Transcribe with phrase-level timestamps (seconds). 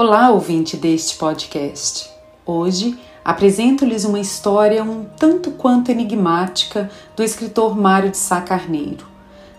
[0.00, 2.08] Olá, ouvinte deste podcast.
[2.46, 9.04] Hoje apresento-lhes uma história um tanto quanto enigmática do escritor Mário de Sá Carneiro.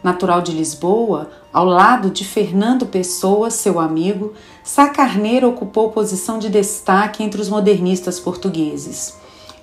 [0.02, 6.48] Natural de Lisboa, ao lado de Fernando Pessoa, seu amigo, Sá Carneiro ocupou posição de
[6.48, 9.17] destaque entre os modernistas portugueses.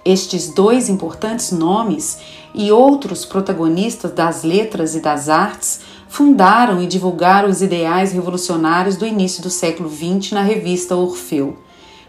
[0.05, 2.19] Estes dois importantes nomes
[2.55, 9.07] e outros protagonistas das letras e das artes fundaram e divulgaram os ideais revolucionários do
[9.07, 11.59] início do século XX na revista Orfeu,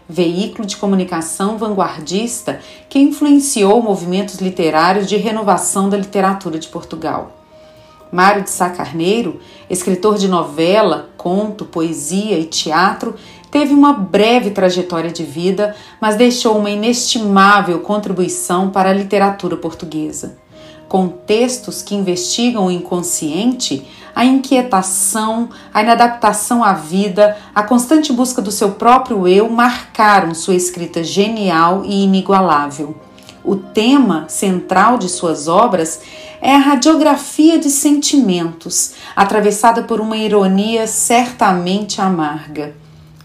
[0.08, 7.32] veículo de comunicação vanguardista que influenciou movimentos literários de renovação da literatura de Portugal.
[8.10, 9.38] Mário de Sá Carneiro,
[9.68, 13.14] escritor de novela, conto, poesia e teatro,
[13.50, 20.38] teve uma breve trajetória de vida, mas deixou uma inestimável contribuição para a literatura portuguesa.
[20.88, 28.40] Com textos que investigam o inconsciente, a inquietação, a inadaptação à vida, a constante busca
[28.40, 32.96] do seu próprio eu marcaram sua escrita genial e inigualável.
[33.44, 36.00] O tema central de suas obras
[36.40, 42.74] é a radiografia de sentimentos, atravessada por uma ironia certamente amarga.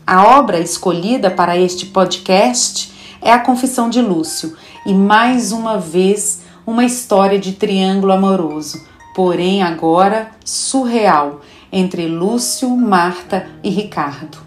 [0.06, 2.91] A obra escolhida para este podcast
[3.22, 8.81] é A Confissão de Lúcio e, mais uma vez, uma história de triângulo amoroso,
[9.16, 14.38] porém agora surreal, entre Lúcio, Marta e Ricardo.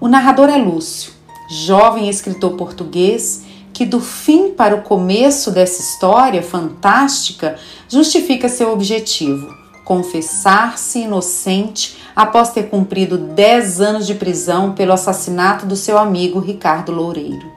[0.00, 1.12] O narrador é Lúcio,
[1.50, 7.56] jovem escritor português que, do fim para o começo dessa história fantástica,
[7.88, 9.58] justifica seu objetivo
[9.88, 16.92] confessar-se inocente após ter cumprido 10 anos de prisão pelo assassinato do seu amigo Ricardo
[16.92, 17.50] Loureiro.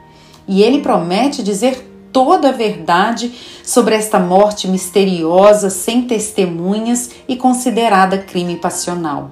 [0.47, 8.17] E ele promete dizer toda a verdade sobre esta morte misteriosa, sem testemunhas e considerada
[8.17, 9.31] crime passional.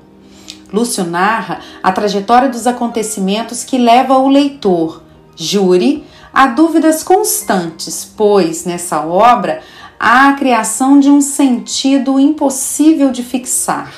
[0.72, 5.02] Lúcio narra a trajetória dos acontecimentos que leva o leitor,
[5.36, 9.62] júri, a dúvidas constantes, pois nessa obra
[10.00, 13.92] há a criação de um sentido impossível de fixar.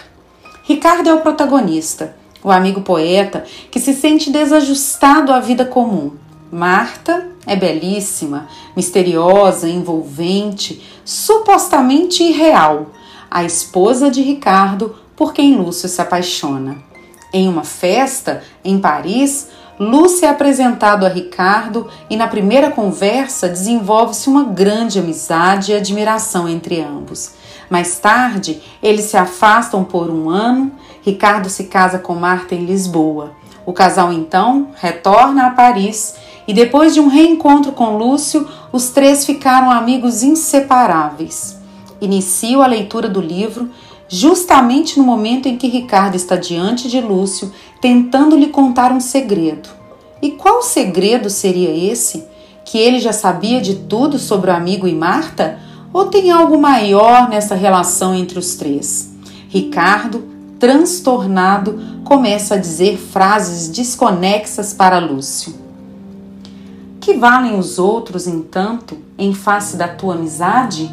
[0.64, 6.14] Ricardo é o protagonista, o amigo poeta que se sente desajustado à vida comum.
[6.52, 12.88] Marta é belíssima, misteriosa, envolvente, supostamente irreal,
[13.30, 16.78] a esposa de Ricardo por quem Lúcio se apaixona.
[17.34, 19.48] Em uma festa em Paris,
[19.80, 26.48] Lúcia é apresentado a Ricardo e na primeira conversa desenvolve-se uma grande amizade e admiração
[26.48, 27.32] entre ambos.
[27.70, 30.72] Mais tarde, eles se afastam por um ano.
[31.02, 33.32] Ricardo se casa com Marta em Lisboa.
[33.66, 36.16] O casal então retorna a Paris
[36.48, 41.58] e depois de um reencontro com Lúcio, os três ficaram amigos inseparáveis.
[42.00, 43.70] Inicio a leitura do livro
[44.12, 49.70] justamente no momento em que Ricardo está diante de Lúcio, tentando lhe contar um segredo.
[50.22, 52.26] E qual segredo seria esse?
[52.66, 55.60] Que ele já sabia de tudo sobre o amigo e Marta?
[55.94, 59.10] Ou tem algo maior nessa relação entre os três?
[59.48, 60.24] Ricardo,
[60.60, 65.61] transtornado, começa a dizer frases desconexas para Lúcio.
[67.02, 70.88] Que valem os outros, entanto, em face da tua amizade?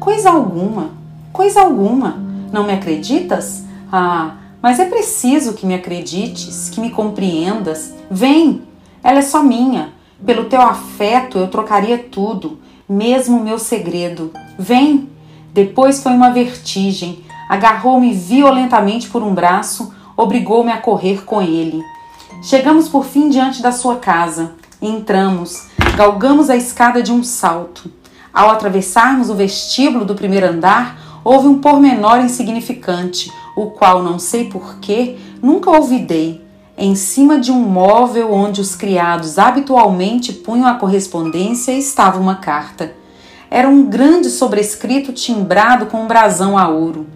[0.00, 0.90] Coisa alguma,
[1.32, 2.16] coisa alguma
[2.52, 3.62] não me acreditas?
[3.90, 7.94] Ah, mas é preciso que me acredites, que me compreendas.
[8.10, 8.62] Vem,
[9.04, 9.92] ela é só minha.
[10.26, 12.58] Pelo teu afeto eu trocaria tudo,
[12.88, 14.32] mesmo o meu segredo.
[14.58, 15.08] Vem!
[15.54, 17.24] Depois foi uma vertigem.
[17.48, 21.80] Agarrou-me violentamente por um braço, obrigou-me a correr com ele.
[22.42, 24.60] Chegamos por fim diante da sua casa.
[24.84, 27.88] Entramos, galgamos a escada de um salto.
[28.34, 34.48] Ao atravessarmos o vestíbulo do primeiro andar, houve um pormenor insignificante, o qual não sei
[34.48, 36.44] porquê nunca olvidei.
[36.76, 42.92] Em cima de um móvel onde os criados habitualmente punham a correspondência estava uma carta.
[43.48, 47.06] Era um grande sobrescrito timbrado com um brasão a ouro.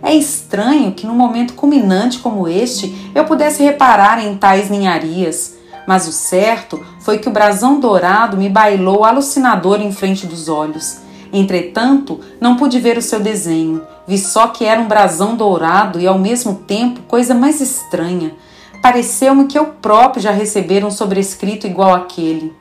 [0.00, 5.55] É estranho que num momento culminante como este eu pudesse reparar em tais ninharias,
[5.86, 10.98] mas o certo foi que o brasão dourado me bailou alucinador em frente dos olhos.
[11.32, 16.06] Entretanto, não pude ver o seu desenho, vi só que era um brasão dourado e
[16.06, 18.34] ao mesmo tempo coisa mais estranha.
[18.82, 22.54] Pareceu-me que eu próprio já recebera um sobrescrito igual àquele.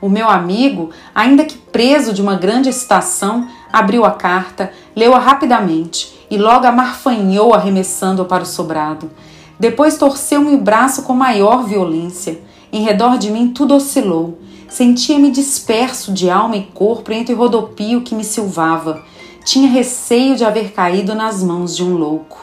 [0.00, 6.26] O meu amigo, ainda que preso de uma grande excitação, abriu a carta, leu-a rapidamente
[6.30, 9.10] e logo a marfanhou arremessando-a para o sobrado.
[9.58, 12.40] Depois torceu-me o braço com maior violência.
[12.72, 14.38] Em redor de mim tudo oscilou.
[14.68, 19.02] Sentia-me disperso de alma e corpo entre o rodopio que me silvava.
[19.44, 22.38] Tinha receio de haver caído nas mãos de um louco.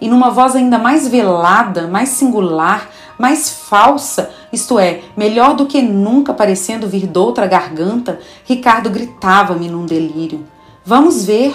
[0.00, 5.80] E numa voz ainda mais velada, mais singular, mais falsa, isto é, melhor do que
[5.80, 10.46] nunca parecendo vir doutra garganta, Ricardo gritava-me num delírio.
[10.84, 11.54] Vamos ver,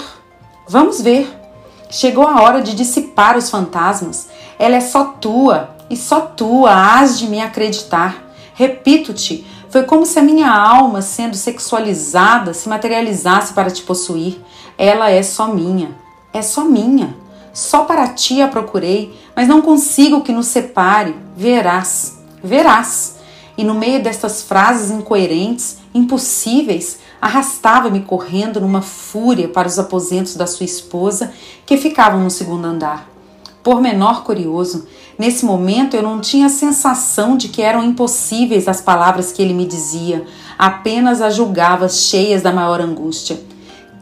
[0.67, 1.29] vamos ver.
[1.89, 4.29] Chegou a hora de dissipar os fantasmas.
[4.57, 8.31] Ela é só tua, e só tua hás de me acreditar.
[8.53, 14.41] Repito-te, foi como se a minha alma, sendo sexualizada, se materializasse para te possuir.
[14.77, 15.95] Ela é só minha,
[16.33, 17.15] é só minha.
[17.53, 21.15] Só para ti a procurei, mas não consigo que nos separe.
[21.35, 23.17] Verás, verás.
[23.57, 30.47] E no meio destas frases incoerentes, impossíveis, arrastava-me correndo numa fúria para os aposentos da
[30.47, 31.33] sua esposa,
[31.65, 33.08] que ficavam no segundo andar.
[33.63, 38.81] Por menor curioso, nesse momento eu não tinha a sensação de que eram impossíveis as
[38.81, 40.25] palavras que ele me dizia,
[40.57, 43.39] apenas as julgava cheias da maior angústia.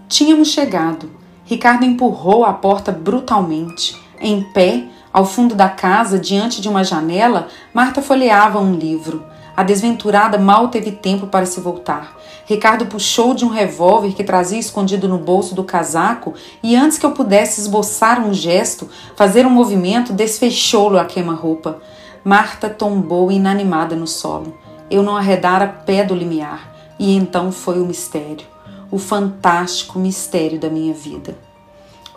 [0.08, 1.10] Tínhamos chegado.
[1.46, 3.96] Ricardo empurrou a porta brutalmente.
[4.20, 9.24] Em pé, ao fundo da casa, diante de uma janela, Marta folheava um livro.
[9.58, 12.16] A desventurada mal teve tempo para se voltar.
[12.46, 17.06] Ricardo puxou de um revólver que trazia escondido no bolso do casaco e, antes que
[17.08, 21.82] eu pudesse esboçar um gesto, fazer um movimento, desfechou-lo a queima-roupa.
[22.24, 24.56] Marta tombou inanimada no solo.
[24.92, 26.94] Eu não arredara pé do limiar.
[27.00, 28.46] E então foi o mistério,
[28.92, 31.36] o fantástico mistério da minha vida.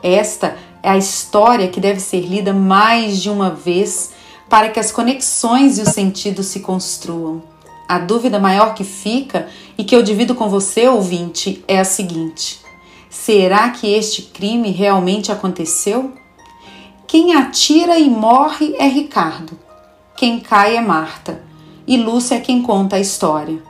[0.02, 4.10] Esta é a história que deve ser lida mais de uma vez
[4.50, 7.42] para que as conexões e os sentidos se construam.
[7.88, 9.48] A dúvida maior que fica
[9.78, 12.60] e que eu divido com você, ouvinte, é a seguinte:
[13.08, 16.12] será que este crime realmente aconteceu?
[17.06, 19.58] Quem atira e morre é Ricardo.
[20.16, 21.42] Quem cai é Marta.
[21.86, 23.62] E Lúcia é quem conta a história.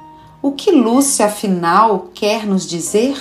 [0.42, 3.16] O que Lúcia, afinal, quer nos dizer?